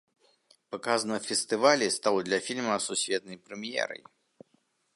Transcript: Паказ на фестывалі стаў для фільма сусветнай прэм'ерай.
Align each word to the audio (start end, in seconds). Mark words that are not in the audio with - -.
Паказ 0.75 0.99
на 1.11 1.17
фестывалі 1.25 1.87
стаў 1.97 2.15
для 2.29 2.39
фільма 2.47 2.75
сусветнай 2.87 3.37
прэм'ерай. 3.51 4.01